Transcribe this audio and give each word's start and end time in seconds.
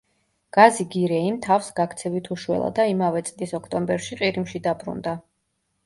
გაზი 0.55 0.85
გირეიმ 0.95 1.37
თავს 1.47 1.69
გაქცევით 1.81 2.31
უშველა 2.37 2.73
და 2.83 2.89
იმავე 2.95 3.25
წლის 3.31 3.57
ოქტომბერში 3.61 4.23
ყირიმში 4.25 4.67
დაბრუნდა. 4.71 5.19